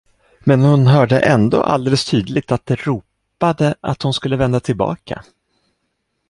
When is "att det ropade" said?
2.51-3.75